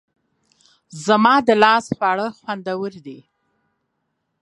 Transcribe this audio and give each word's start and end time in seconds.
زما 1.05 1.35
د 1.47 1.49
لاس 1.63 1.85
خواړه 1.95 2.27
خوندور 2.39 2.91
دي 3.05 3.19